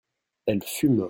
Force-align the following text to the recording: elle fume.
elle 0.45 0.63
fume. 0.63 0.99